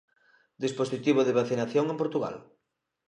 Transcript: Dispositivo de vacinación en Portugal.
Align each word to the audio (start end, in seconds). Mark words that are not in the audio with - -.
Dispositivo 0.65 1.21
de 1.23 1.35
vacinación 1.39 1.85
en 1.89 1.99
Portugal. 2.01 2.35